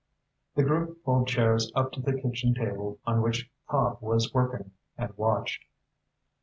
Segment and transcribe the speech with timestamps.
[0.55, 5.15] The group pulled chairs up to the kitchen table on which Cobb was working, and
[5.15, 5.63] watched.